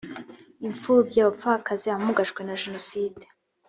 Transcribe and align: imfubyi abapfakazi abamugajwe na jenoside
imfubyi 0.67 1.17
abapfakazi 1.19 1.85
abamugajwe 1.89 2.41
na 2.43 2.55
jenoside 2.61 3.25